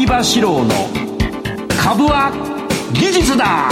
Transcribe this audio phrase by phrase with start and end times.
[0.00, 0.70] 相場志郎の
[1.78, 2.32] 株は
[2.94, 3.68] 技術だ。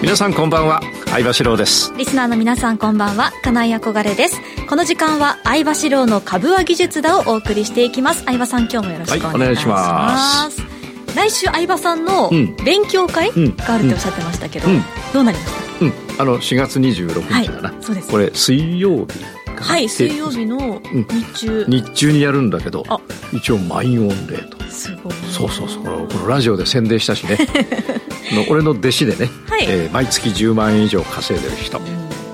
[0.00, 0.80] 皆さんこんばんは。
[1.04, 1.92] 相場志郎です。
[1.98, 3.32] リスナーの皆さんこんばんは。
[3.42, 4.40] 金井憧れです。
[4.66, 8.24] この時間は相場志郎の株は技術だをお送りしていきます。
[8.24, 10.68] 相場さん今日もよろしくお願いします、は
[11.26, 12.30] い、来週相場さんの
[12.64, 14.76] 勉強会があるっておっしゃってましたけど、うん。
[14.76, 14.82] うん、
[15.12, 15.84] どうなりました？
[15.84, 15.92] うん。
[16.18, 18.08] あの4月26日だな、はい、そうです。
[18.08, 19.20] これ水曜日
[19.62, 22.12] はい水曜日の日中、うん、日中。
[22.12, 22.84] にやるんだけど
[23.32, 24.62] 一応満員御礼と。
[24.70, 25.12] すごい。
[25.30, 25.82] そうそうそう。
[25.84, 27.38] このラジオで宣伝したしね。
[28.32, 29.66] の俺の弟子でね、はい。
[29.68, 31.84] えー、毎月10万円以上稼いでる人、うん、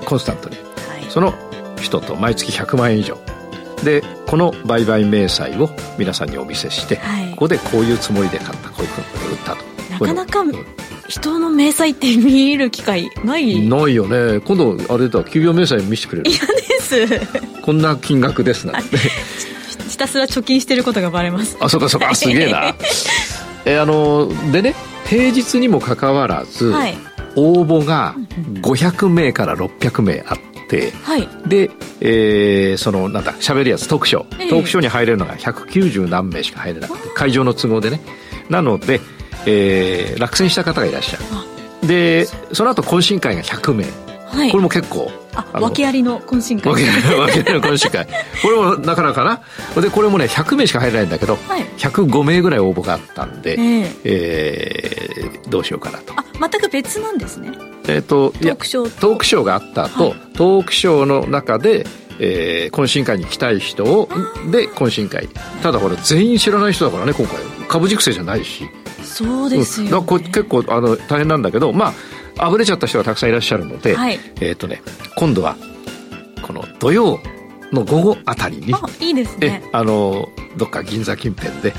[0.04, 0.64] コンスタントに、はい、
[1.10, 1.34] その
[1.80, 3.18] 人と毎月100万円以上。
[3.84, 5.68] でこの売買明細を
[5.98, 9.72] 皆さんにお見せして、はい、ここでこういうつもりで買ったこういうふうに売ったと。
[9.90, 10.44] なかなか
[11.08, 13.68] 人の明細って見る機会ない。
[13.68, 14.40] ないよね。
[14.40, 16.30] 今度あれだ給与明細見せてくれる？
[17.62, 18.78] こんな金額ですな。
[18.78, 18.96] んて
[19.88, 21.56] ひたすら貯金してることがバレます。
[21.60, 22.14] あそうかそうか。
[22.14, 22.74] すげえな。
[23.64, 24.74] えあのでね
[25.06, 26.96] 平日にもかかわらず、はい、
[27.36, 28.14] 応募が
[28.62, 38.00] 500名から600名あって、はい、で、えー、そのなんだ喋るやつトークショー、えー、トークショーに入れるのが190何名しか入れなくて会場の都合でね。
[38.48, 39.00] なので、
[39.46, 41.22] えー、落選した方がいらっしゃる。
[41.86, 43.84] でその後懇親会が100名、
[44.26, 46.72] はい、これも結構あ訳ありの懇親会。
[46.72, 48.06] 訳ありの懇親会。
[48.42, 49.40] これもなかなかな。
[49.80, 56.14] でこれもね100名しか入らないんだけど、はい、105名ぐらい応募があったんで、えー、えー、どうしようかなと。
[56.16, 57.52] あ全く別なんですね。
[57.88, 61.86] えっ、ー、とトークショートークショーがあった後、はい、トークショーの中で
[62.18, 64.08] えー、懇親会に来たい人を
[64.50, 65.28] で懇親会。
[65.62, 67.38] ただこれ全員知らない人だからね今回。
[67.68, 68.68] 株熟成じゃないし。
[69.02, 71.92] そうですよ、ね、うん、結構あの大変なんだけどまあ
[72.42, 74.82] あぶれちゃった人がたくさんいらっしゃるので、はい、えっ、ー、とね
[75.16, 75.56] 今度は
[76.42, 77.20] この土曜
[77.72, 78.74] の午後あたりに。
[79.00, 79.62] いいですね。
[79.72, 81.72] あのどっか銀座近辺で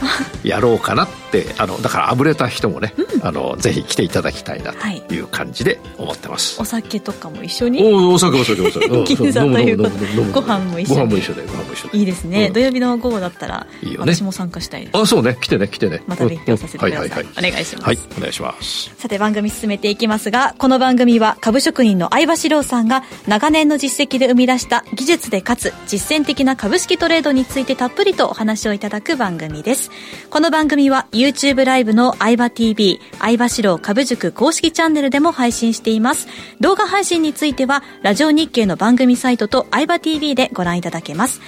[0.43, 5.19] やろうかなってあのだからあぶれた人もね、うん、あのぜひ来ていただきたいなとい。
[5.19, 7.83] う感じで思ってます、はい、お酒とかも一緒に。
[7.83, 10.31] おお酒お酒お酒銀座ということで。
[10.31, 11.97] ご飯も一緒ご飯も一緒でご飯も一緒で。
[11.97, 14.97] いいですね、うん、土曜日の午後だったらいいよ、ね、私も参加したいです。
[14.97, 15.37] あそうね。
[15.39, 16.01] 来てね来てね。
[16.07, 17.85] また勉強させてください,、はいはいはい、お願いします。
[17.85, 18.91] はいお願いします。
[18.97, 29.91] さて番組進めていきますがこの番組は株職人の相場志郎さんが長年の実績で生み出した技術でかつ実践的な株式トレードについてたっぷりとお話をいただく番組です。
[30.29, 36.27] この番組は YouTube ライブの相場 TV、相場志郎株塾公式チャンネルでも配信しています。
[36.59, 41.41] 動画配信については、ラジオ日経の番組サイトと相場 TV でご覧いただけます。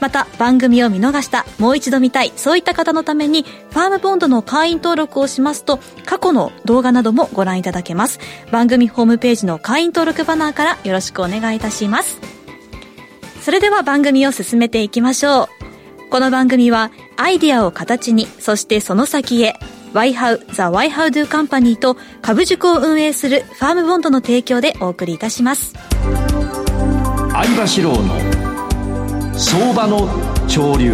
[0.00, 8.18] また番組を見逃したもう一度見たいそういった方のためにファームボンドの会員登録をしますと過去の動画などもご覧いただけます
[8.50, 12.39] 番組ホームページの会員登録バナーからよろしくお願いいたします
[13.40, 15.48] それでは番組を進めていきましょう。
[16.10, 19.54] この番組はアイディアを形に、そしてその先へ、
[19.94, 25.72] YHOW The YHOW Do Company と株塾を運営するファームボンドの提供でお送りいたします。
[27.32, 30.08] 相場志郎の相場の
[30.46, 30.92] 潮流。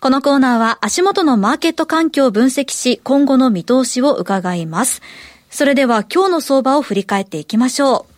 [0.00, 5.02] このコーナーは足元のマーケット環境を分析し、今後の見通しを伺います。
[5.50, 8.13] それでは今日の相場を振り返っていきましょう。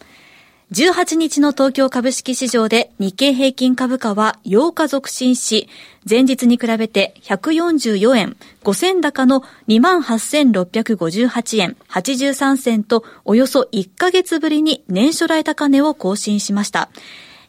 [0.73, 5.69] 18日の東京株式市場で日経平均株価は8日続伸し、
[6.09, 16.91] 前日に比べて144円、5000高の28,658円83銭とおよそ1ヶ月ぶりに年初来高値を更新しました。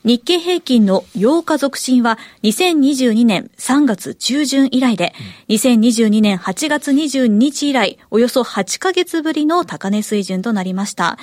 [0.08, 5.14] 日経平均の8日続伸は2022年3月中旬以来で、
[5.50, 11.18] 2022年8月22日以来、およそ8ヶ月ぶりの高値水準となりました。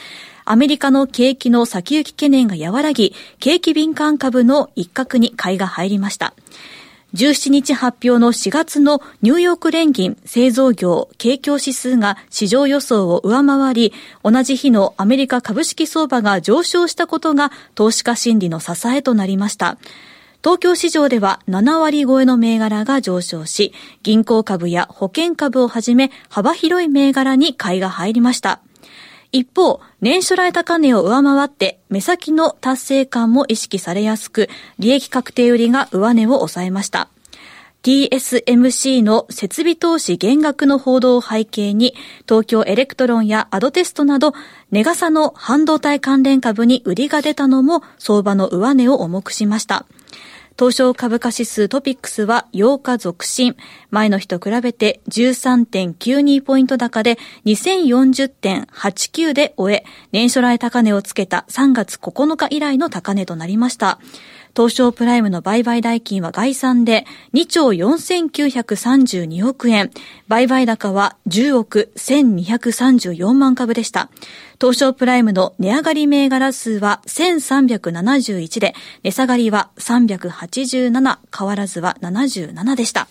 [0.45, 6.35] アメリカの景気の先行き懸念が和らぎ、景気敏感株の一角に買いが入りました。
[7.15, 13.93] 17日発表の4月のニューヨーク連銀製造業景況指数が市場予想を上回り、
[14.25, 19.79] 同じ日のアメリカ株式相場が上昇したことが投資家心理の支えとなりました。
[20.43, 23.73] 東京市場では7割超えの銘柄が上昇し、
[24.03, 28.61] 銀行株や保険株をはじめ幅広い銘柄に買いが入りました。
[29.35, 34.49] 一方、年初来高値を上回って目先の達成感も意識されやすく、
[34.79, 37.09] 利益確定売りが上値を抑えました。
[37.85, 41.95] TSMC の設備投資減額の報道を背景に、
[42.27, 44.33] 東京エレクトロンやアドテストなど、
[44.71, 49.85] 値がさの半導体関連株に売りが出たのも相場の上値を重くしました。
[50.59, 53.55] 東証株価指数 TOPIX は8日続伸。
[53.91, 63.99] 前の日と比べて13.92ポイント高で2040.89で終え、年初来高値をつけた3月9日以来の高値となりました。
[64.57, 69.91] 東証プライムの売買代金は概算で2兆4932億円、
[70.29, 74.11] 売買高は10億1234万株でした。
[74.61, 83.09] 東証プライムの値上がり銘柄数は1371で、値下がりは387、変わらずは77でした。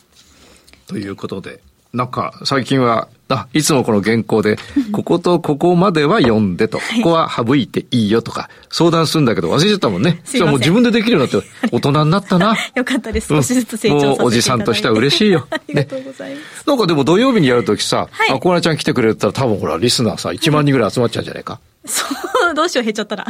[0.87, 1.61] ということで、
[1.93, 4.57] なんか最近は、あ、いつもこの原稿で、
[4.91, 10.19] こことここまでは読んでと、ここは省いていいよとか、相談するんだけど忘れちゃったもんね。
[10.25, 12.57] じゃもう自分でできるようになって、大人になったな。
[12.73, 13.27] よかったです。
[13.27, 15.45] 少しずつ成長させてうおじさんとしては嬉しいよ。
[15.51, 16.67] ありがとうございます。
[16.67, 21.59] なんかでも土曜日にやるときさ、はい、あ、コーナちゃん来てくれたら多分ほら、リスナーさ、1万人ぐらい集まっちゃうんじゃないか。
[21.85, 22.05] そ
[22.51, 23.27] う、どうしよう、減っちゃったら。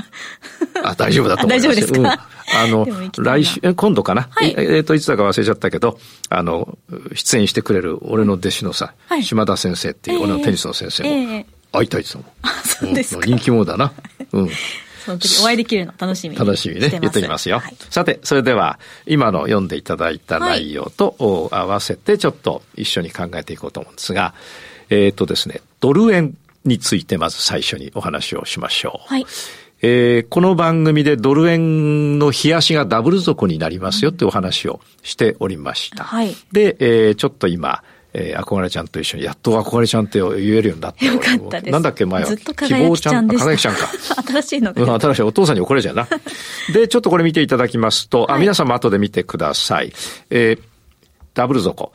[0.83, 1.67] あ、大丈夫だと思います。
[1.67, 6.77] 大丈夫ですか、うん、あの、来週、今度かな、はい、えっ、ー、と、いつだか忘れちゃったけど、あの、
[7.13, 12.25] 出演してくれる俺の弟子のさ、はい、島田先生っていう、俺のテニスの先生も、会いたいですもん。
[12.43, 13.25] あ、そうですか。
[13.25, 13.93] 人気者だな。
[14.31, 14.49] うん。
[15.05, 16.89] その時お会いできるの楽しみに楽しみね。
[16.89, 17.59] 言ってきますよ。
[17.59, 24.33] はい、さて、それでは、今の読んでいただいた内容と合わせて、ちょっと一緒に考えていこうと思うんですが、
[24.89, 29.07] えっ、ー、とですね、ドル円についてまず最初にお話をしましょう。
[29.07, 29.25] はい。
[29.85, 36.05] えー、この番組でドル円の冷やしがダブル底になりますよってお話をしておりました。
[36.05, 36.33] はい。
[36.53, 37.83] で、えー、ちょっと今、
[38.13, 41.05] えー、憧れちゃんと一緒に、やっと憧れちゃんって言えるようになった。
[41.05, 41.73] よかったです。
[41.73, 42.29] なんだっけ、前は。
[42.29, 43.45] ずっと輝きちゃんでした。
[43.45, 43.87] 輝きちゃんか。
[44.27, 45.21] 新しいのうん、新しい。
[45.23, 46.07] お父さんに怒られちゃうな。
[46.73, 49.91] で、ちょっとこれ見ていただきますと、はい、あ、皆さんも後で見てください。
[50.29, 50.59] えー、
[51.33, 51.91] ダブル底。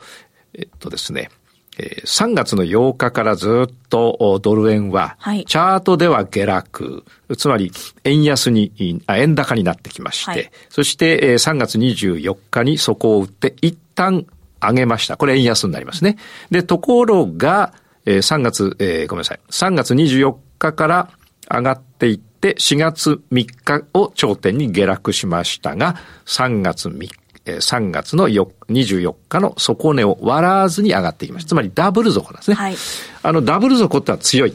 [0.53, 1.31] えっとですね。
[1.79, 5.17] えー、3月の8日からずっとドル円は、
[5.47, 7.05] チャートでは下落、
[7.37, 7.71] つまり
[8.03, 14.25] 円安に、あ円高になってきまして、はい、そして、えー、3月24日に底を打って一旦
[14.61, 15.15] 上げました。
[15.15, 16.17] これ円安になりますね。
[16.51, 17.73] で、ところが、
[18.05, 19.39] えー、3月、えー、ごめんなさい。
[19.49, 21.09] 3月24日から
[21.49, 25.95] 上がっていって、4月3日を頂点に下落しましたが、
[26.25, 31.49] 3月3日3月の24日の底値を割らずに上がっていきました。
[31.49, 32.55] つまりダブル底なんですね。
[32.55, 32.75] はい、
[33.23, 34.53] あの、ダブル底ってのは強い。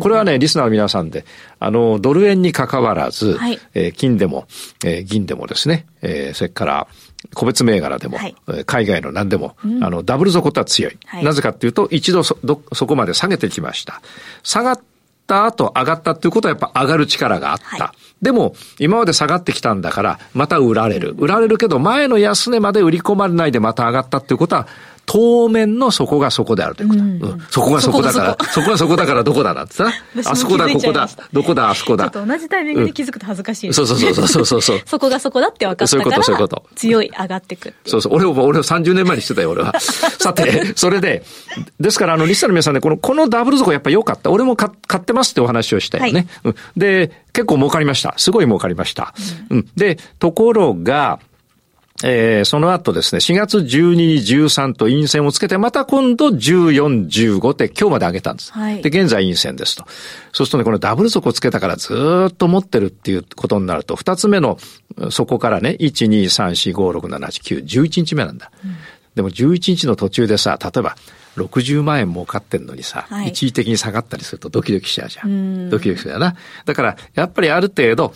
[0.00, 1.24] これはね、リスナーの皆さんで、
[1.58, 4.46] あの、ドル円に関わらず、はい、えー、金でも、
[4.84, 6.88] えー、銀でもですね、えー、それから、
[7.34, 8.34] 個別銘柄でも、はい、
[8.66, 10.98] 海外の何でも、うん、あの、ダブル底っては強い。
[11.06, 12.36] はい、なぜかっていうと、一度そ、
[12.72, 14.02] そこまで下げてきました。
[14.42, 14.80] 下がっ
[15.32, 17.84] た後上がったっていうことはやっぱ上がる力があった。
[17.84, 21.14] はい、でも、今まで下がってきたんだから、また売られる。
[21.18, 24.66] 売られるけど、前の安値まで売り込まれないでまた上がったっていうことは、
[25.06, 27.00] 当面のそこがそこであるということ。
[27.00, 29.54] うん、そこがそこだから、そこがそこだからどこだ？
[29.54, 29.92] なんてさ。
[30.24, 32.04] あそこだ、ここだ、どこだ、あそこだ。
[32.04, 34.80] ちょっと同じタイミングで気づくと恥ずかしい、そうそうそうそうそうそう。
[34.86, 35.98] そこがそこだって分かったから。
[35.98, 36.64] そういうこと、そういうこと。
[36.76, 38.14] 強い、上がってくそうそう。
[38.14, 39.74] 俺を、俺を30年前にしてたよ、俺は。
[39.80, 41.24] さて、それで、
[41.80, 44.30] ですから、あの、リスターの皆さんね、この、このダブル底やっぱ良かった。
[44.30, 46.26] 俺も買ってますってお話をしたよね。
[46.44, 48.14] はい、で、結構儲かりました。
[48.16, 49.14] すごい儲かりました。
[49.50, 51.18] うん、で、ところが、
[52.04, 58.52] えー、その後ですね、4月12、13と陰線をつけて、また今度14、15って今日まで上げたんです。
[58.52, 59.84] はい、で、現在陰線ですと。
[60.32, 64.58] そうするとね、このダブル底をつけたからずっと持ってるっていうことになると、二つ目の
[65.10, 68.50] 底からね、1、2、3、4、5、6、7、8、9、11日目なんだ。
[68.64, 68.76] うん、
[69.14, 70.96] でも11日の途中でさ、例えば、
[71.36, 75.66] 60万円儲かってんのにさ、はい、一時的に下がったりするとドキドキしちゃうじゃん。
[75.68, 76.36] んドキドキするよな。
[76.64, 78.12] だから、やっぱりある程度、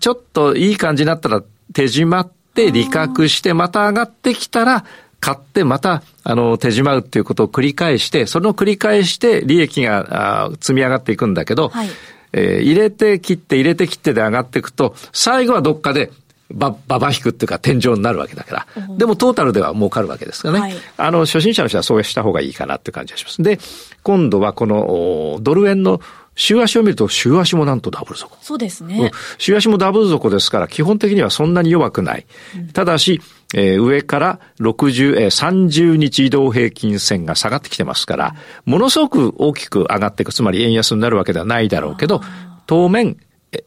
[0.00, 1.42] ちょっといい感じになったら
[1.72, 4.84] 手締まって、利確して、また上がってきたら、
[5.20, 11.88] 買ってまた、あの、手締まうっていうことを繰り返して、その繰り返して利益が積み上がっていくんだけど、はい、
[12.32, 16.10] えー、入れて切って入れて切ってで上がっていくと、最後はどっかで、
[16.50, 18.96] ば、ばば引くっていうか天井になるわけだから。
[18.96, 20.60] でもトータルでは儲かるわけですからね。
[20.60, 23.42] はい、あの、初心者の人はそうした方がいいかなって感じがします。
[23.42, 23.58] で、
[24.02, 26.00] 今度はこの、ドル円の
[26.38, 28.38] 週足を見ると週足もなんとダブル底。
[28.40, 29.10] そうですね。
[29.38, 32.26] 週足もダブル底ですから、基本的にはそんなに弱くない。
[32.56, 33.20] うん、ただし、
[33.54, 42.22] えー、上から60、えー、30日移動平均線が下がってきてますから、ものすごく大きく上がっていく、つまり円安になるわけではないだろうけど、
[42.66, 43.16] 当面、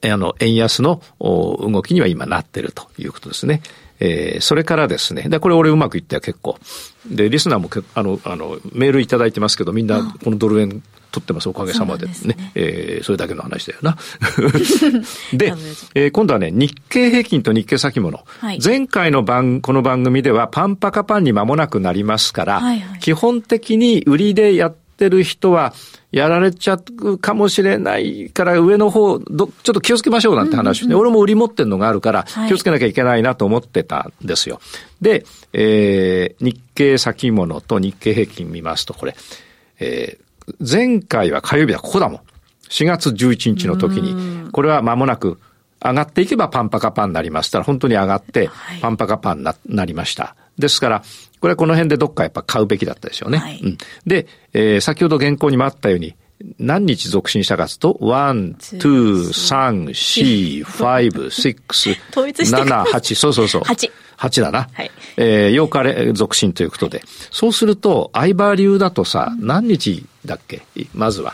[0.09, 3.61] あの、円安の動きには今なってるということですね。
[3.99, 6.57] えー、それからですね、で、これ俺うまくいったよ、結構。
[7.05, 12.13] で、リスナーもあの、あの、メールいただいてますけど、みんなこのドル円取ってます、おかげさまでね。
[12.25, 13.97] ねえー、それだけの話だよな。
[15.33, 15.53] で、
[15.93, 18.23] えー、今度はね、日経平均と日経先物。
[18.39, 25.73] はい、前回の番、この番組ではパンパカパンに間もなくなりますから、はいはい、基本的に売りでやってる人は、
[26.11, 34.55] やられちゃうかもしれないから上の方ど、ちょっと気をつけましょうなんて話をね、うんうん、俺も売り持ってんのがあるから、気をつけなきゃいけないなと思ってたんですよ。
[34.55, 34.61] は
[35.01, 39.15] い、で、えー、日経先物と日経平均見ますと、これ、
[39.79, 40.30] えー、
[40.67, 42.21] 前回は火曜日はここだもん。
[42.69, 45.39] 4月11日の時に、これは間もなく
[45.83, 47.51] 上がっていけばパンパカパンになります。
[47.51, 48.49] たら本当に上がって、
[48.81, 50.35] パンパカパンな、なりました。
[50.57, 51.03] ですから、
[51.39, 53.39] これはこの辺でどっかやっぱ買うべきだったですよね。
[53.39, 56.15] はい、うん、で、えー、先ほど原稿にもあったように、
[56.59, 63.61] 何日続進したかというと、1、2、3、4、5、6、7、8、 そうそうそう。
[63.63, 63.91] 8。
[64.21, 64.69] 8だな。
[64.71, 64.91] はい。
[65.17, 67.01] えー、8日続進ということで。
[67.31, 70.61] そうすると、相場流だとさ、何日だっけ？
[70.93, 71.33] まずは。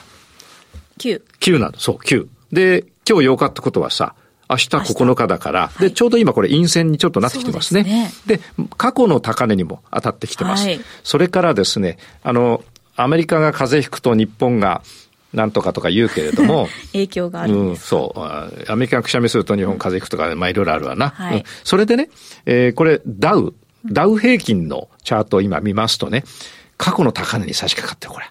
[0.99, 1.21] 9。
[1.41, 1.79] 9なんだ。
[1.79, 2.27] そう、9。
[2.53, 4.15] で、今日8日ってことはさ、
[4.49, 8.09] 明日9日だから、で、ちょうど今これ陰線にちょっとなってきてますね。
[8.25, 8.43] で、ね、
[8.77, 10.65] 過去の高値にも当たってきてます。
[10.65, 12.63] はい、それからですね、あの、
[12.95, 14.81] アメリカが風邪ひくと日本が
[15.33, 16.67] なんとかとか言うけれども。
[16.93, 18.71] 影響があるうん、そう。
[18.71, 21.09] アメリカがくしゃみすると日本風邪ひくとか、まあいろいろあるわな。
[21.09, 22.09] はい、うん、それでね、
[22.45, 23.53] えー、これ、ダウ、
[23.85, 26.23] ダウ平均のチャートを今見ますとね、
[26.77, 28.29] 過去の高値に差し掛かってこれ。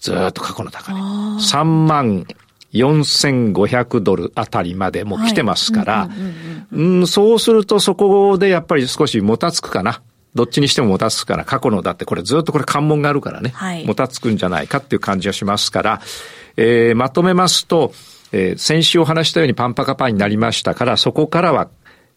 [0.00, 0.98] ずっと過去の高値。
[0.98, 2.26] 3万
[2.72, 6.10] 4500ドルあたりまでも来てますから、
[6.72, 10.02] うん、そうするとそこでやっぱり少しもたつくかな。
[10.34, 16.00] どっちにしてももたつくから、過去のだってこれずっとこれ関門があるからね、はい、もたつくんじゃないかっていう感じがしますから、
[16.56, 17.92] えー、まとめますと、
[18.32, 21.68] えー、先週お話したようにパンパカパンになりましたから、そこからは、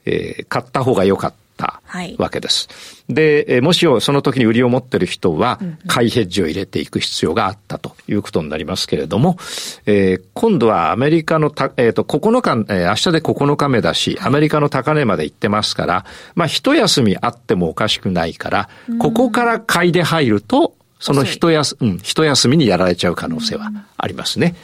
[0.05, 1.44] えー、買った方が良かった。
[1.55, 1.81] った
[2.17, 2.67] わけです。
[3.07, 9.37] はい、で、もしその時に売りを持ってる人は、買いヘッジを入れていく必要があったということになりますけれども、
[9.85, 18.69] えー、今度はアメリカのた、えっ、ー、と、9日、えー、明日で9日目だし、アメリカの高値まで行ってますから、まあ、一休みあってもおかしくないから、
[18.99, 24.55] ここから買いで入ると、その一休、うん、一休みにやられちゃう可能性はありますね。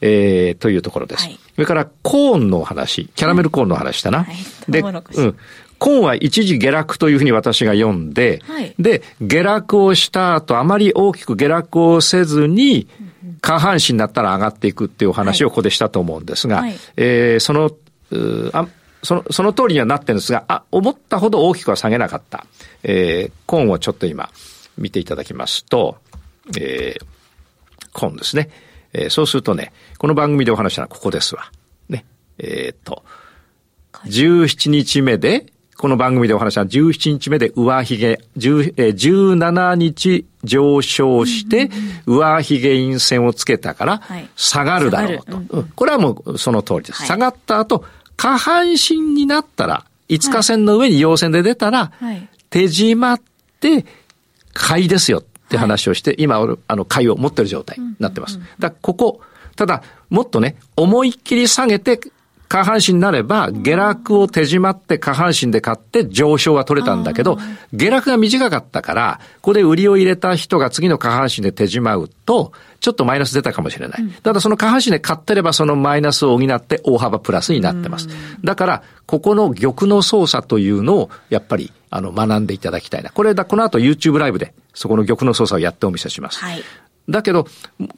[0.00, 1.24] えー、というところです。
[1.24, 4.24] はい、それから、コーンのお話、キャラメルコーンの話だな。
[4.24, 4.36] はい、
[4.70, 5.36] で、うん。
[5.84, 12.88] 今は一時下落というふうに私が読んで、はい、で、下落をした後、あまり大きく下落をせずに、
[13.42, 17.70] 下半身になったら上がっていくっていうお話をここでしたと思うんですが、はい、えー、その、
[18.54, 18.66] あ
[19.02, 22.46] その、その通りにはなってるんですが、あ、思ったほど大きくは下げなかった。
[22.82, 24.30] えー、コーンをちょっと今、
[24.78, 25.98] 見ていただきますと、
[26.58, 27.04] えー、
[27.92, 28.48] コーンですね。
[28.94, 31.50] えー、そうするとね、この番組でお話したのはここですわ。
[31.90, 32.06] ね。
[32.38, 33.04] えっ、と、
[34.06, 41.70] 17日目で、この番組でお話した17日目で上髭、17日上昇して、
[42.06, 44.02] 上髭陰線をつけたから、
[44.36, 45.64] 下がるだろうと。
[45.74, 47.04] これはもうその通りです。
[47.04, 47.84] 下がった後、
[48.16, 51.92] 下半身になったら、5日線の上に陽線で出たら、
[52.50, 53.20] 手締まっ
[53.60, 53.84] て、
[54.52, 56.36] 買いですよって話をして、今、
[56.68, 58.38] あの、買いを持ってる状態になってます。
[58.58, 59.20] だここ、
[59.56, 61.98] ただ、もっとね、思いっきり下げて
[62.54, 67.36] 下半身になれば、下落を手締まって下半身で買って上昇は取れたんだけど、
[67.72, 74.08] 下落が短かったから、ここで売りを入れた人が次の下半身で手締まうと、ちょっとマイナス出たかもしれない。
[74.22, 78.08] ただその下半身で買ってればそのマイナスを補って大幅プラスになってます。
[78.44, 83.10] だから、ここの玉の操作というのを、やっぱり、あの、学んでいただきたいな。
[83.10, 86.38] これだ、この後 YouTube ライブで、そこの玉の操作をやってお見せします。
[86.38, 86.62] はい。
[87.08, 87.46] だけど、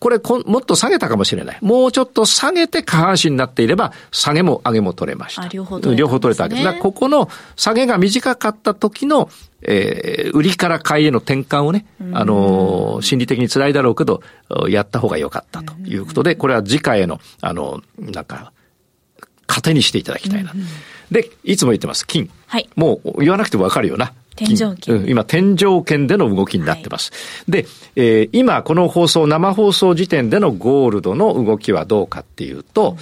[0.01, 1.59] これもっと下げたかもしれない。
[1.61, 5.47] もうちょっと下げて下半身になっていれば、下げも上げも取れました。
[5.49, 6.65] 両方取れた、ね、両方取れたわけです。
[6.65, 9.29] だここの下げが短かった時の、
[9.63, 14.23] えー、売りから買いへの転換をね、あのー、心理的に辛いだろうけど、
[14.69, 18.53] やった方が良かったということで、これは次回への、あの、なんか、
[19.47, 20.53] 糧にしていただきたいな。
[21.13, 22.29] で、いつも言ってます、金。
[22.47, 22.69] はい。
[22.75, 24.13] もう言わなくてもわかるよな。
[24.37, 25.05] 天井圏。
[25.09, 27.11] 今、天井圏での動きになってます。
[27.11, 27.67] はい、で、
[27.97, 32.97] えー、今、この放送、生放送時点でのゴールドの動きはどうかっていうと、うん、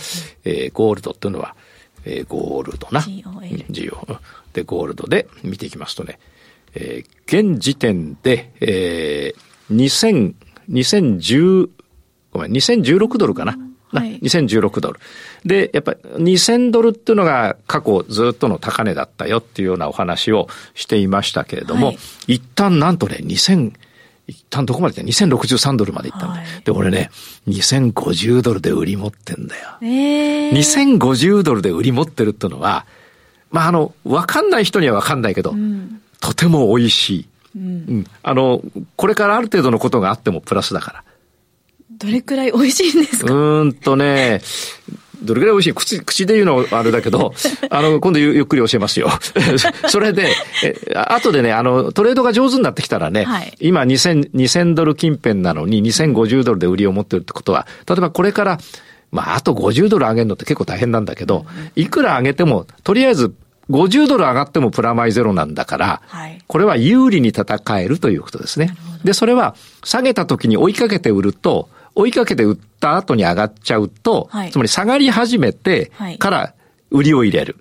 [0.44, 1.56] えー、ゴールドっていうのは、
[2.04, 3.04] えー、ゴールドな。
[3.70, 4.18] GO。
[4.52, 6.18] で、ゴールドで見ていきますとね、
[6.74, 10.34] えー、現時点で、えー、2000、
[10.70, 11.68] 2010、
[12.32, 13.58] ごめん、2016ドルかな。
[14.00, 15.00] はい、2016ドル。
[15.44, 15.98] で、やっぱり
[16.34, 23.72] 2000ドルっていうのが過去ずっとの高値だったよっていうようなお話をしていましたけれども、はい、一旦なんとね、2000、
[24.26, 27.10] 一旦どこまで行った ?2063 ドルまで行ったんだ、はい、で、俺ね、
[27.48, 29.68] 2050ドルで売り持ってんだよ。
[29.82, 32.86] えー、2050ドルで売り持ってるっていうのは、
[33.50, 37.28] まあ、あの、わかんない人にはわかんないけど、うん、とても美味しい。
[37.56, 37.66] うん、う
[37.98, 38.62] ん、あの、
[38.96, 41.04] これからある程度のことがあってもプラスだから。
[41.98, 43.32] どれくらい美味しいんですか？
[43.32, 44.40] うんとね、
[45.22, 45.74] どれくらい美味しい？
[45.74, 47.32] 口、口で言うのはあれだけど、
[47.70, 49.08] あの、今度ゆっくり教えますよ。
[49.88, 58.58] それで、え、後でね、あの、トレードが上手になってきたらね、はい、今2000、2000ドル近辺なのに2050ドルで売りを持ってるってことは、例えばこれから、
[59.12, 61.46] まあ、あと50ドル上げるのって結構大変なんだけど、
[61.76, 63.32] いくら上げても、とりあえず
[63.70, 67.46] 50ドル上がってもプラマイゼロなんだから、はい、これは有利に戦
[67.80, 68.74] えるということですね。
[69.04, 76.54] で、それは下げた時に追いかけて売ると、追いかけて売った後に上がっちゃうと、はい、つまり下がり始めてから
[76.90, 77.56] 売りを入れる。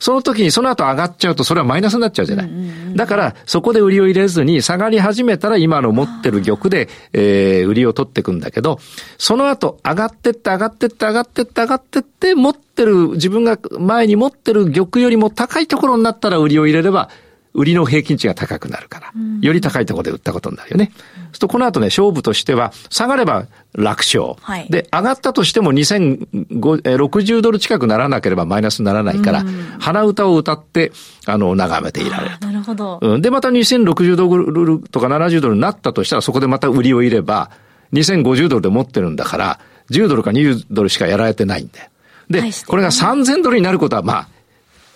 [0.00, 2.50] その時にその後上がっちゃうとそれはマイナスになっちゃうじゃない。
[2.94, 8.78] だからそこで売りを入れずに下がり始めたら今の持ってる玉で、えー、売りを取っていくんだけど、
[9.18, 17.10] その後上がってって上がってって上がってって上がってって持ってる自分が前に持ってる玉よりも高いところになったら売りを入れれば
[17.58, 20.92] 売りの平均値が高くなるから、より高いところで売ったことになるよね。
[20.94, 24.34] そうするとこの後ね、勝負としては、下がれば楽勝。
[24.40, 29.44] はい、で、上がったとしても2060ドル近くならなければマイナスにならないから、
[29.80, 30.92] 鼻歌を歌って、
[31.26, 32.38] あの、眺めていられる。
[32.40, 33.00] なるほど。
[33.02, 33.22] うん。
[33.22, 37.50] で、また2060ドルとか70ドルになったとしたら、そこでまた売りを入れば、
[37.92, 39.60] 2050ドルで持ってるんだから、
[39.90, 41.90] 10ドルか20ドルしかやられてないんだよ。
[42.30, 44.28] で、これが3000ドルになることは、まあ、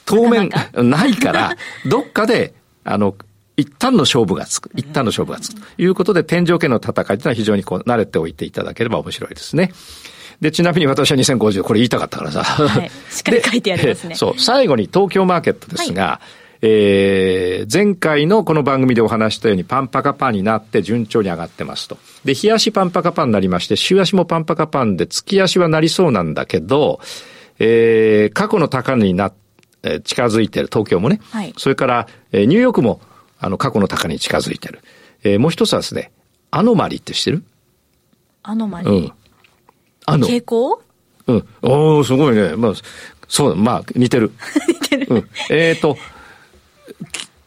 [0.04, 1.56] 当面ないから、
[1.86, 2.54] どっかで、
[2.84, 3.14] あの、
[3.56, 4.70] 一旦の勝負がつく。
[4.74, 5.60] 一旦の勝負がつく。
[5.60, 9.72] ということで、天井圏の戦いというのは非常にこう、慣れておいていただければ面白いですね。
[10.40, 12.42] で、ちなみに私は2050、これ言いたかったからさ。
[12.42, 12.90] はい。
[13.10, 14.14] しっかり書いてありますね。
[14.16, 14.40] そう。
[14.40, 21.98] 最後に東京マーケットですが、はい、えー、前回のこの番組でお話したようにパンパカパンになって順調に上がってますと。
[22.24, 26.98] で、日足パンパカパンになりまして、週足もパンパカパンで月足はなりそうなんだけど、
[27.60, 29.32] えー、過去の高値になっ
[29.82, 31.20] え近づいてる、東京もね。
[31.30, 33.00] はい、それから、えニューヨークも、
[33.38, 34.80] あの、過去の高値に近づいてる。
[35.24, 36.12] えー、もう一つはですね、
[36.50, 37.44] アノマリって知ってる？
[38.42, 39.12] アノマリうん。
[40.06, 40.26] あの。
[40.26, 40.82] 傾向？
[41.26, 41.48] うん。
[41.62, 42.56] おおすごいね。
[42.56, 42.72] まあ、
[43.28, 44.32] そう、まあ、似てる。
[44.68, 45.06] 似てる。
[45.10, 45.28] うん。
[45.50, 45.96] えっ、ー、と、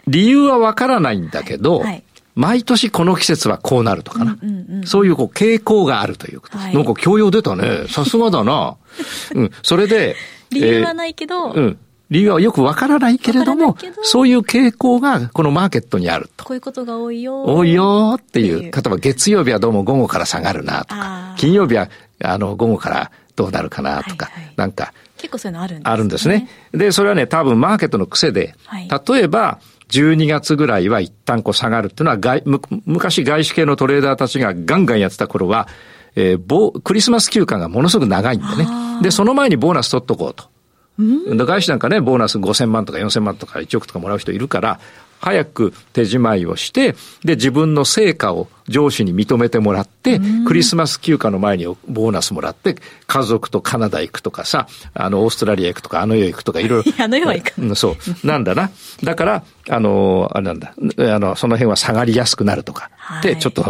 [0.07, 2.03] 理由はわからないんだけど、はい、
[2.35, 4.37] 毎年この季節はこうなるとかな。
[4.41, 6.65] うんうんうん、そういうこう傾向があるということです。
[6.65, 7.87] はい、なんか教養出たね。
[7.87, 8.75] さすがだな。
[9.35, 9.51] うん。
[9.63, 10.15] それで、
[10.51, 11.79] 理由はないけど、えー、うん。
[12.09, 16.45] 理由はよくわからないけれども、そういう傾向がこのマーケットにあると。
[16.45, 17.43] こういうことが多いよ。
[17.43, 18.61] 多いよっていう。
[18.61, 21.89] 例えば月曜日はどうも午後から下がるなとか、金曜日は
[22.23, 24.93] あの午後からどうなるかなとか、はいはい、なんか。
[25.17, 25.91] 結構そういうのあるんですね。
[25.91, 26.49] あるんですね。
[26.73, 32.43] で、それはね、多分マーケットの癖で、はい、例えば、12月ぐらいは一旦こう下がるっていうのは外、
[32.85, 35.67] 昔外資系のトレーダーたちがガンガンやってた頃は、
[36.15, 38.67] えー、クリスマス休暇がものすごく長いんだね。
[39.01, 40.54] で、その前にボーナス取っとこうと。
[40.97, 44.79] 外資なんかね、ボーナス5000万とか4000万とか1億とかもらう人いるから、
[45.19, 52.75] 早く手仕舞いをして、で、自分の成果を上司に認めてもらって、クリスマス休暇の前にボーナスもらって、
[53.07, 56.93] 家族とカナダ行くとかさ、あの、オーストラリア行くとか、あの世行くとか、いろいろ。
[57.03, 57.53] あの世は行く。
[57.59, 58.27] うん、そう。
[58.27, 58.69] なんだな。
[59.03, 60.75] だから、あの、あれなんだ。
[60.75, 62.89] あの、その辺は下がりやすくなるとか。
[62.97, 63.63] はい、で、ちょっと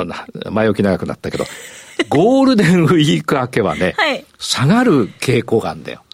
[0.51, 1.45] 前置き長くなったけど、
[2.09, 6.04] ゴールデンウィーク明けはね、はい、下がる傾向があるんだよ。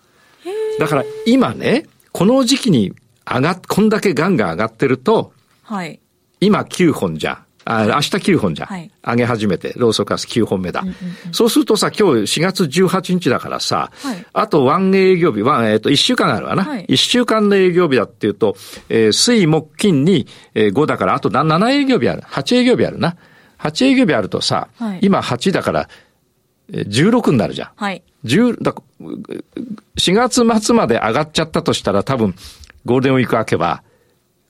[0.79, 2.93] だから今ね、この時期に
[3.25, 5.99] 上がっ、こんだけガンガン上がってると、はい。
[6.39, 7.45] 今9本じゃん。
[7.63, 8.67] あ明日9本じゃん。
[8.67, 10.95] はい、上げ始めて、ローソク足9本目だ、うんうん
[11.27, 11.33] うん。
[11.33, 16.63] そうするとさ、今日4月18日だからさ、はい、あと1営業日、1、えっ、ー、と、1週間あるわな。
[16.63, 18.55] はい、1週間の営業日だっていうと、
[18.89, 22.23] えー、水木金に、えー、5だから、あと7営業日ある。
[22.23, 23.15] 8営業日あるな。
[23.59, 25.89] 8営業日あるとさ、はい、今8だから、
[26.71, 27.69] 16になるじゃん。
[27.75, 28.03] はい。
[28.25, 28.73] 10だ
[29.97, 32.35] 4月末まで上がっちゃったとしたら多分
[32.85, 33.83] ゴールデンウィーク明けば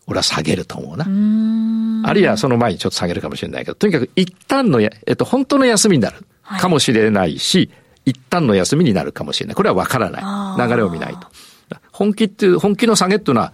[0.07, 1.05] 俺は下げると思うな。
[1.05, 6.25] うあるいはその前にちょっと下げるかもしれないけど、とにかく一旦のや、えっと、本当の休みになる
[6.59, 7.63] かもしれないし、は
[8.05, 9.55] い、一旦の休みになるかもしれない。
[9.55, 10.67] これはわからない。
[10.67, 11.27] 流れを見ないと。
[11.91, 13.53] 本気っていう、本気の下げっていうのは、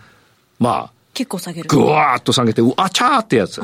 [0.60, 1.68] まあ、結構下げる。
[1.68, 3.56] ぐわーっと下げて、うあちゃーってやつ。
[3.56, 3.62] そ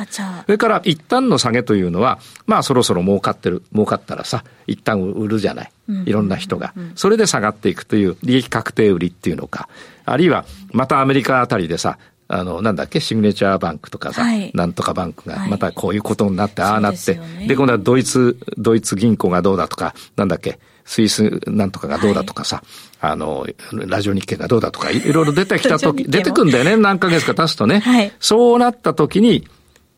[0.47, 5.71] れから一旦の下げというのは、まあそろそろ儲かってる、儲かったらさ、一旦売るじゃない。
[6.05, 6.73] いろんな人が。
[6.95, 9.69] それで下がっていくという利益確定売りっていうのか。
[10.05, 22.63] あるいは、またアメリカあたりでさ、あの、なんだっけ、シグネチャーバンクとかさ、はい、なんとかバンクが、またこういうことになって、はい、ああなって、でね、で、今度はドイツ、ドイツ銀行がどうだとか、なんだっけ、スイスなんとかがどうだとかさ、
[22.99, 27.79] はい、あの、ラジオ日経がどうだとか、いろいろ出てきたと き、出てくんだよね、何ヶ月か経つとね。
[27.79, 29.47] はい、そうなったときに、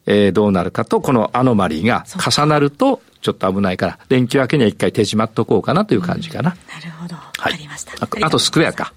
[0.06, 6.52] えー、どうなるかと、このアノマリーが重なると、ちょっと危ないから、連休明けには一回手締まっとこうかなという感じかな。
[6.52, 7.16] うん、なるほど。
[7.16, 7.94] わかりました。
[8.00, 8.94] ああとスクエアか。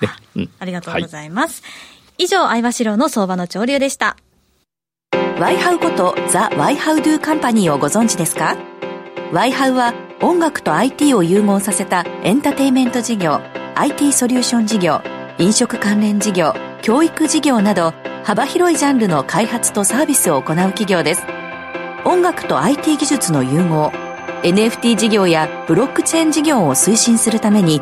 [0.00, 1.62] ね、うん、ありがとうございます。
[1.62, 1.68] は
[2.18, 4.16] い、以上、相場志郎の相場の潮流でした。
[5.38, 8.56] ワイハウことザ・ワイハウドゥカンパニーをご存知ですか？
[9.32, 13.40] ワイハウは音楽と IT を融合させたエンターテイメント事業
[13.76, 15.00] IT ソリューション事業
[15.38, 21.22] 飲食関連事業教育事業など幅広いジャンルの開発とサービスを行う企業です。
[22.04, 23.92] 音楽と IT 技術の融合
[24.42, 27.80] NFT 事業やブロックチェーン事業を推進するために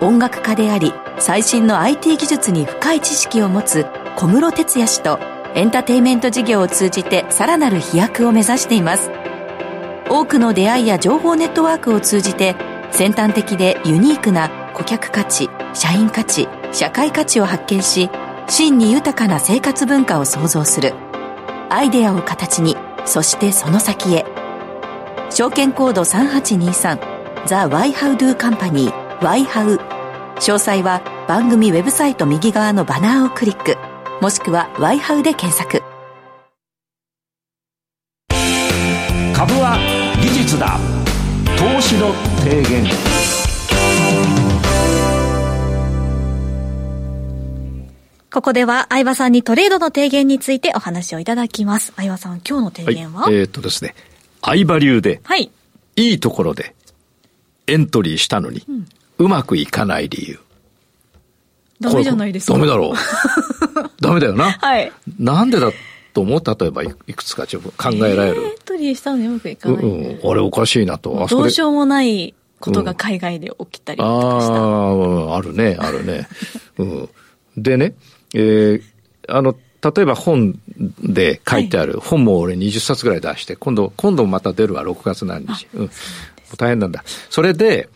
[0.00, 5.18] 音楽家であり最新の IT 技術に深い知識を持つ小室哲哉氏と
[5.54, 9.10] エンターテイメント事業を通じてさらなる飛躍を目指しています。
[10.10, 12.56] 多くの出会いや情報ネットワークを通じて
[12.90, 18.08] 先端的でユニークな顧客価値、社員価値、社会価値を発見し、
[18.48, 20.94] 真に豊かな生活文化を創造する。
[21.68, 24.24] アイデアを形に、そしてその先へ。
[25.30, 29.76] 証券コード3823ザ・ワイハウドゥカンパニーワイハウ
[30.36, 33.76] 詳細は番組ウェブサイト右側のバナーをクリック
[34.22, 35.82] もしくはワイハウで検索
[40.56, 40.78] だ
[41.56, 42.84] 投資の提言
[48.30, 53.96] ここでは相葉さんにトレードの提言についてお話をいただきます相葉さん今日の提言は、はい、えー、っとですね
[54.42, 55.50] 相場流で、はい。
[55.96, 56.74] いいところで
[57.66, 60.38] エントリーしたのに、うん、うまくいかない理由。
[61.80, 62.54] ダメじゃないですか。
[62.54, 62.94] ダメだろう。
[64.00, 64.52] ダメだよな。
[64.52, 64.92] はい。
[65.18, 65.70] なんでだ
[66.18, 68.42] と思う例えばいくつかちょっと考えられる。
[68.42, 69.84] エントリーしたのにうまくいかない。
[69.84, 71.26] うん、あれおかしいなと。
[71.30, 74.54] どうしようもないことが海外で起きたりとかした。
[74.54, 76.28] うん、ああ、あるね、あるね。
[76.78, 77.08] うん。
[77.56, 77.94] でね、
[78.34, 78.82] えー、
[79.28, 80.58] あの、例えば本
[81.04, 85.68] で書いてある、本も俺20冊ぐらい出して、今度、今度また出るわ、6月何日。
[85.74, 85.90] うん。
[86.56, 87.04] 大変なんだ。
[87.30, 87.88] それで、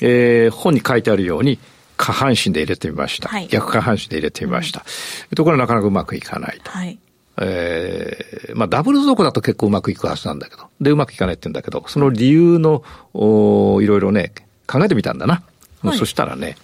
[0.00, 1.58] えー、本に書いてあるように、
[1.98, 3.28] 下半身で入れてみました。
[3.28, 4.84] はい、逆下半身で入れてみました。
[5.30, 6.70] うん、ところがなかなかうまくいかないと。
[6.70, 6.98] はい、
[7.38, 10.68] えー、まあダブル底だと結構うまくいくはずなんだけど。
[10.80, 12.82] で、うまくいかないって言うんだけど、その理由の、
[13.14, 14.32] おいろいろね、
[14.66, 15.42] 考えてみたんだな。
[15.82, 16.56] はい、そしたらね、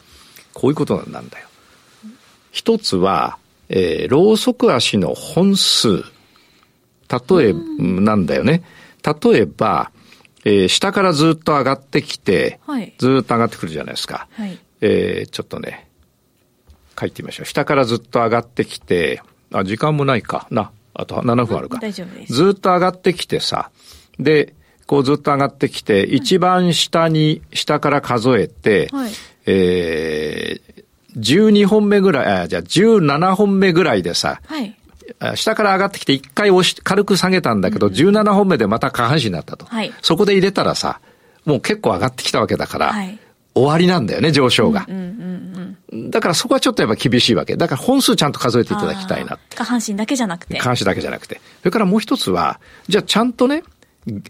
[0.55, 1.49] こういうことなんだよ。
[2.51, 6.05] 一つは、えー、ロウソク足の本数。
[7.29, 8.63] 例え、なんだよね。
[9.03, 9.91] 例えば、
[10.45, 14.29] えー、下からずっと上がってきて、はい、ずっと上がってくるじゃないですか。
[14.33, 15.89] はい、えー、ちょっとね、
[16.99, 17.47] 書いてみましょう。
[17.47, 20.71] 下からずっと上がってきて、あ、時間もないかな。
[20.95, 21.79] あと7分あるか。
[21.79, 22.33] 大丈夫です。
[22.35, 23.71] ずっと上がってきてさ、
[24.19, 24.55] で、
[24.87, 29.13] こうずっと上がってきて、一番下に、下から数えて、はい、
[29.47, 34.77] えー、12本目ぐらい、あじゃあ17本目ぐらいでさ、はい、
[35.37, 39.65] 下から上がってきて一回押し、軽く下げたんだけど、うんうん、17本目でまた下半身になったと。
[39.67, 41.01] はい、そこで入れたらさ、
[41.45, 43.19] もう結構上がってきたわけだから、はい、
[43.55, 46.11] 終わりなんだよね、上昇が、うんうんうん。
[46.11, 47.57] だからそこはちょっとやっぱ厳しいわけ。
[47.57, 49.39] だから本数ちゃんと数えていただきたいな。
[49.55, 50.55] 下半身だけじゃなくて。
[50.57, 51.41] 下半身だけじゃなくて。
[51.61, 53.63] それからもう一つは、じゃあちゃんとね、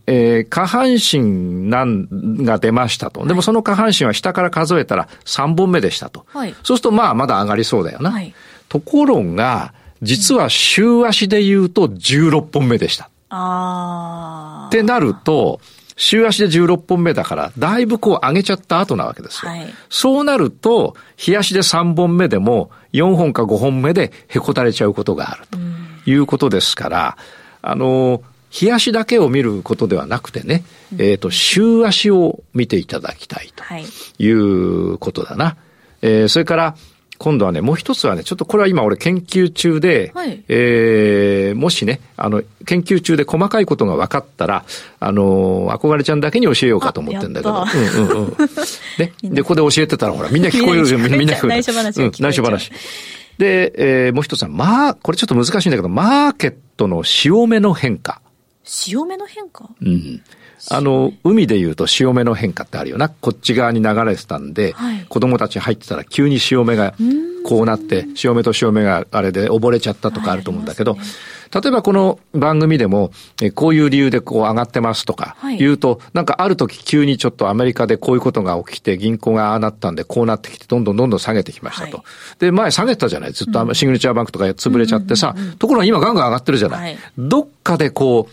[0.06, 3.24] えー、下半身なんが出ましたと。
[3.26, 6.26] でもその下半身は下から数えたら3本目でしたと。
[6.28, 8.11] はい、そうするとまあまだ上がりそうだよな。
[8.11, 8.35] はい、
[8.68, 13.08] ところが、実は週足で言うと16本目でした。
[13.30, 15.61] あってなると、
[15.96, 19.50] 週足で16本目だから、だいぶこう上げちゃった後なわけですよ。
[19.50, 25.59] はい、そうなると、日足で3本目でも4本か5本目でへこたれちゃうことがあると
[26.11, 27.16] いうことですから、
[27.62, 33.64] あの、日足だけを見ることではなくてね、うん、えっ、ー、と、週足を見ていただきたいと
[34.22, 35.44] いうことだな。
[35.44, 35.57] はい、
[36.02, 36.76] えー、それから、
[37.22, 44.64] 今度はね、もう一つはね、ちょっとこれは今俺研究中で、はい、えー、もしね、あの、研究中で細かいことが分かったら、
[44.98, 47.64] あの、憧れちゃんだけに教えようかと思ってんだけど。
[48.00, 48.37] うんうんうん。
[48.98, 49.12] ね。
[49.22, 51.62] で、ここで教えてたらほら、みんな聞こえるよ、みんな聞こえる。
[51.62, 52.72] 内緒話、うん、内緒話。
[53.38, 58.20] で、えー、もう一つは、まあ、これちょっと難しいんだけど、マーケットの潮目の変化。
[58.64, 59.68] 潮目の変化？
[59.80, 60.22] うん。
[60.70, 63.09] あの、海で言うと潮目の変化ってあるよな。
[63.09, 66.94] こっち側に流れてたんで、はい、子供たち入ってたら急に潮目が
[67.44, 71.01] こうなって、潮目と潮目があれで溺れちゃったとかあると思うんだけど、はい。
[71.01, 71.07] ね、
[71.53, 73.11] 例えばこの番組でも、
[73.42, 82.05] えこういう理由でこう上がってますとか言うと、はい、なんかある時急にちょっとアメリカでこういうことが起きて銀行がああなったんでこうなってきてどんどんどんどん下げてきましたと。
[82.38, 83.33] で、前下げたじゃない？
[83.33, 86.96] ずっとシグネチャーバンクとか潰れちゃってさ、ところが今ガンガン上がってるじゃない。
[87.18, 88.33] どっかでこう、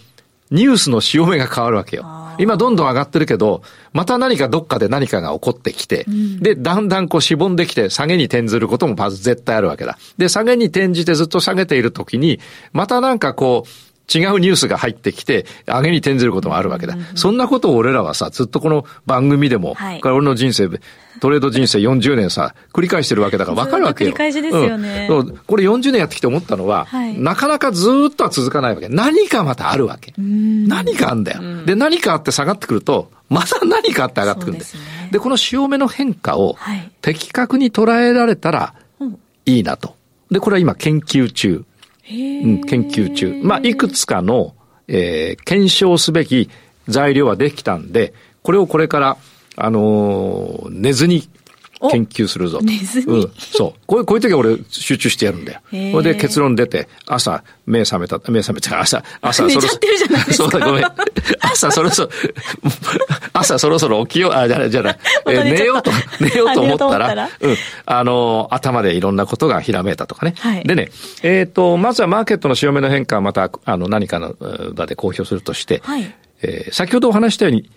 [0.51, 2.05] ニュースの潮目が変わるわけよ。
[2.39, 9.97] 今どんどん上がってるけど、また何かどっかで何かが起こってきて、うん、で、だんだんこうしぼんできて下げに転ずることもまず絶対あるわけだ。
[10.17, 12.39] で、下げに転じてずっと下げているときに、
[12.71, 16.93] またなんかこう、違うニュースが入ってきて、上げに転ずることもあるわけだ。
[16.93, 20.69] うんうんうん、そんなことを俺らはさ、ずっとこの番組でも、はい、これ俺の人生、
[21.19, 24.11] トレード人生40年さ、繰り返してるわけだから分かるわけよ。
[24.11, 25.07] 繰り返しですよね。
[25.09, 28.89] うん、これ40年やってきて思ったのは、はい、なかなかずっとは続かないわけ。
[28.89, 30.13] 何かまたあるわけ。
[30.17, 31.65] 何かあんだよ。
[31.65, 34.71] で、何かあって下がってくると、また何かあって上がってくるんだよ。
[35.11, 36.57] で、ね、この潮目の変化を
[37.01, 38.73] 的確に捉えられたら
[39.45, 39.95] いいなと。
[40.31, 41.63] で、これは今研究中。
[42.09, 43.39] うん、研究中。
[43.43, 44.55] まあ、いくつかの、
[44.87, 46.49] えー、検証すべき
[46.87, 49.17] 材料はできたんで、これをこれから、
[49.55, 51.29] あのー、寝ずに、
[51.87, 52.65] 研究するぞと。
[52.65, 53.79] うん、そう。
[53.85, 55.61] こういう、こういう時は俺集中してやるんだよ。
[55.69, 59.45] それで結論出て、朝、目覚めた、目覚めた、朝、朝。
[59.47, 60.49] 寝ちゃってるじゃないですか。
[60.51, 60.85] そうだ、ごめん。
[61.39, 62.09] 朝そろそろ、
[63.31, 70.33] 朝そろそろ起きよう、あ、じゃない、じゃない、え寝ようと、寝ようと思ったら、うん、あの、頭でいろんなことがひらめいたとかね。
[70.39, 70.91] はい、でね、
[71.23, 74.35] えっ、ー、と、まずはマーケットの潮目の変化はまた、あの、何かの
[74.73, 77.69] 場で公表するとして、はい、えー、先ほどお話したように、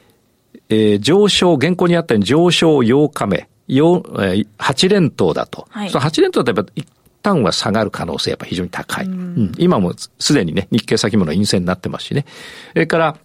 [0.68, 5.66] えー、上昇、現行にあったように上昇8日目、8, 8連投だと。
[5.70, 6.86] はい、その8連投だとやっぱ一
[7.22, 9.06] 旦は下がる可能性やっぱ非常に高い。
[9.06, 12.26] うん、今もすでにね、日経先物陰線になってますしね。
[12.72, 13.16] それから、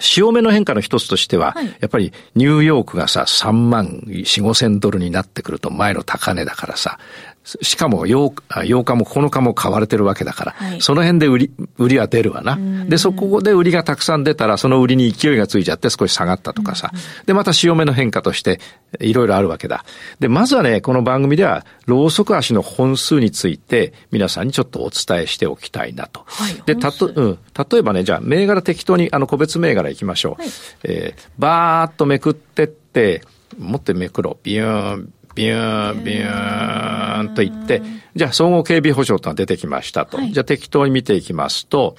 [0.00, 6.98] 潮目の変化の一つとしては、はい、やっぱりニューヨークがさ、3万4、5千ドルになってくると前の高値だからさ、
[7.44, 12.56] しかも 8, 8日も9日も買われてるわけだから、はい、その辺で売り、売りは出るわな。
[12.86, 16.92] で、そこで売りがたくさん出たら、その売りに勢いがついちゃって少し下がったとかさ。
[17.26, 18.60] で、また潮目の変化として、
[19.00, 19.84] いろいろあるわけだ。
[20.20, 26.22] で、まずはね、この番組では、ローソク足の本数について、皆さんにちょっとお伝えしておきたいなと。
[26.26, 27.38] はい、で、たと、うん。
[27.70, 30.42] 例えばね、じゃあ、銘柄適当に、あの、個別銘柄いきましょう。
[30.42, 30.50] はい、
[30.84, 33.22] えー、バーっとめくってって、
[33.58, 34.38] 持ってめくろう。
[34.44, 37.82] ビューン、ビューン、ビューンと言って、
[38.14, 40.18] じゃあ総合警備保障というのが出てきましたと。
[40.18, 41.96] はい、じゃあ適当に見ていきますと、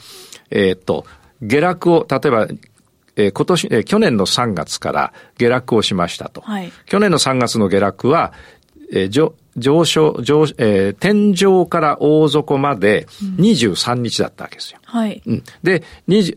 [0.50, 1.06] えっ、と、
[1.42, 2.48] 下落を、例えば、
[3.16, 6.42] えー、今年、えー、去年の3月から下落をしましたと。
[6.42, 8.34] はい、去年の3月の下落は、
[8.92, 14.80] えー、上上昇、上、えー、天井から大底まで23日だったわけですよ。
[14.84, 15.22] はい。
[15.26, 15.84] うん、で、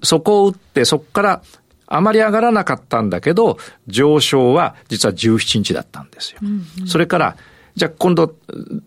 [0.03, 1.43] そこを打って、そこから
[1.87, 6.39] あまり上がらなかったんだけど、上昇は実は17日だったんですよ。
[6.43, 7.37] うんうん、それから、
[7.77, 8.35] じゃあ今度、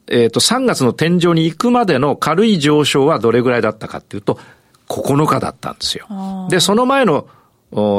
[0.08, 4.40] えっ、ー、と、3月の天井に行くまでの軽い上昇はどれぐらいだったかっていうと、
[4.90, 6.08] 9日だったんですよ。
[6.50, 7.28] で、その前の、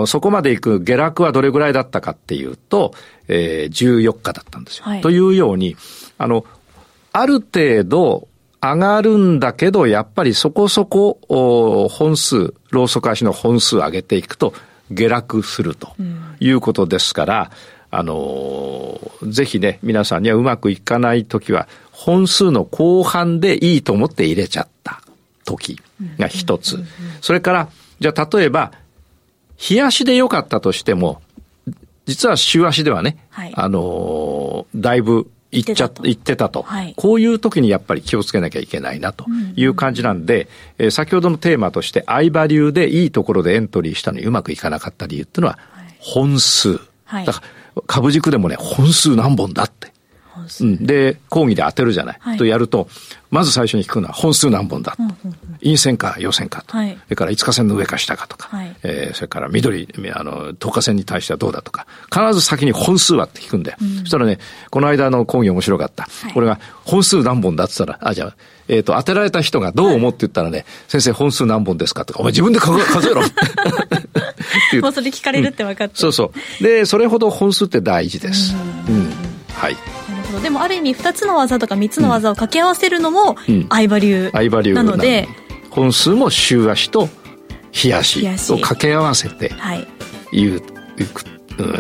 [0.07, 2.93] そこまで行く下落はどれぐらいだったかっていうと、
[3.29, 4.85] えー、14日だったんですよ。
[4.85, 5.77] はい、というように、
[6.19, 6.45] あの、
[7.13, 8.27] ある程度
[8.61, 11.19] 上がるんだけど、やっぱりそこそこ
[11.91, 14.53] 本数、ローソク足の本数上げていくと、
[14.91, 15.95] 下落すると
[16.41, 17.51] いうことですから、
[17.93, 25.03] うん、あの、ぜひね、皆さんにはうまくいかないときは、本数の後半でいいと思って入れちゃった
[25.45, 25.81] 時
[26.19, 26.83] が一つ。
[27.21, 27.69] それから、
[28.01, 28.73] じゃあ例えば、
[29.57, 31.21] 日足で良かったとしても、
[32.07, 36.63] 実は週足ではね、はい、あの、だいぶ言っちゃ、言ってたと。
[36.63, 45.59] はい、こういう時にやっぱり気をつけなきゃいけないなという感じなんで、うんうん、先ほどのテーマとして、相場流でいいところでエントリーしたのにうまくいかなかった理由っていうのは、
[45.99, 46.79] 本数。
[47.05, 47.43] はい、だか
[47.75, 49.93] ら株軸でもね、本数何本だって。
[50.61, 52.17] うん、で、講義で当てるじゃない。
[52.21, 52.89] はい、とやると、
[53.31, 54.97] まず最初に聞くのは本数何本だ。
[54.99, 56.77] うんうんうん、陰線か陽線かと。
[56.77, 58.49] はい、それから5日線の上か下かとか。
[58.49, 61.87] はい、えー、それから緑、あの、10日線に対してはどうだとか。
[62.13, 63.79] 必ず先に本数はって聞くんだよ。
[63.81, 64.39] うん、そしたらね、
[64.71, 66.05] この間の講義面白かった。
[66.05, 68.37] はい、これが本数何本だって言ったら、あ、じゃあ、
[68.69, 72.79] えっ、ー、と、当てられた人がどう思って言ったらね、先生本数何本ですかとか、お前自分で数
[73.11, 73.23] えろ
[74.81, 76.63] もうそれ聞かれるって分かって、うん、そうそう。
[76.63, 78.55] で、それほど本数って大事です。
[78.89, 79.11] うん。
[79.55, 79.77] はい。
[80.31, 83.37] どでもある意味2つの技とか3つの技を掛け合わせるのも
[83.69, 84.31] 相場流
[84.75, 85.29] なので、
[85.71, 87.09] 本数も週足と
[87.73, 89.53] 日足を掛け合わせて
[90.33, 90.63] 言う、
[90.99, 91.25] い、く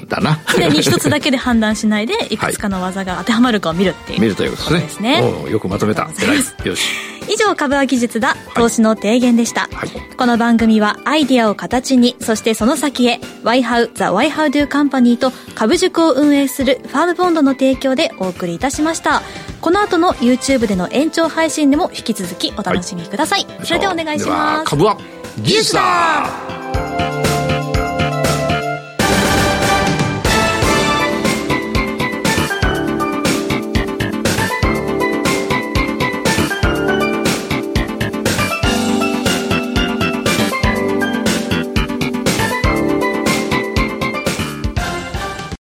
[0.06, 0.38] だな。
[0.54, 5.22] 常に一つだけで判断しないでいくつかの技が当てはまるかを見るっていう、 見るということですね。
[5.50, 6.08] よくまとめた。
[6.20, 6.36] 偉い。
[6.64, 19.22] よし以上株は技術だ投資の提言でした、はい、この番組はアイディアを形にそしてその先へ YHOW The YHOW Company と株塾を運営するファームボンドの提供でお送りいたしました。
[19.60, 24.64] この後の YouTube での延長配信でも引き続きお楽しみください、はい、それではお願いします。
[24.64, 24.98] 株は
[25.42, 26.69] 技術だ